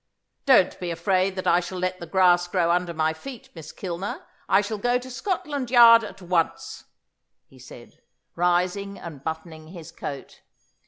"Don't 0.47 0.79
be 0.79 0.89
afraid 0.89 1.35
that 1.35 1.45
I 1.45 1.59
shall 1.59 1.77
let 1.77 1.99
the 1.99 2.07
grass 2.07 2.47
grow 2.47 2.71
under 2.71 2.91
my 2.91 3.13
feet, 3.13 3.51
Miss 3.53 3.71
Kilner. 3.71 4.25
I 4.49 4.61
shall 4.61 4.79
go 4.79 4.97
to 4.97 5.11
Scotland 5.11 5.69
Yard 5.69 6.03
at 6.03 6.23
once," 6.23 6.85
he 7.45 7.59
said, 7.59 8.01
rising 8.35 8.97
and 8.97 9.23
buttoning 9.23 9.67
his 9.67 9.91
coat. 9.91 10.41